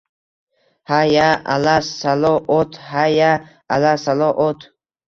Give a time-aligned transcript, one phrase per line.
[0.91, 1.27] —Hay…ya
[1.57, 1.91] alas…
[1.99, 2.83] salo…ot!
[2.95, 3.17] Hay…
[3.21, 3.31] ya
[3.79, 4.11] alas…
[4.11, 4.71] salo…ot!